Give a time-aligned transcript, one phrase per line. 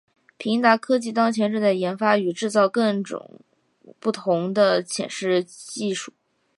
[0.37, 3.41] 平达科技当前正在研发与制造更种
[3.99, 6.11] 不同的显示技术。